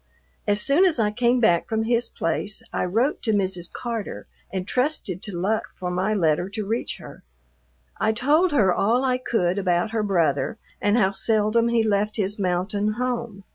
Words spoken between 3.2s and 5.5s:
to Mrs. Carter and trusted to